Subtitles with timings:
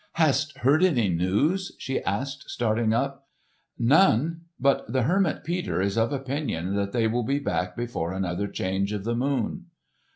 [0.13, 3.27] "Hast heard any news?" she asked, starting up.
[3.77, 4.41] "None.
[4.59, 8.93] But the hermit Peter is of opinion that they will be back before another change
[8.93, 9.65] of the moon."